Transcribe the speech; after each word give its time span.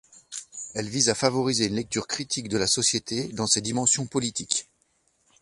Elle 0.73 0.89
vise 0.89 1.09
à 1.09 1.13
favoriser 1.13 1.67
une 1.67 1.75
lecture 1.75 2.07
critique 2.07 2.49
de 2.49 2.57
la 2.57 2.65
société 2.65 3.27
dans 3.33 3.45
ses 3.45 3.61
dimensions 3.61 4.07
politiques. 4.07 4.67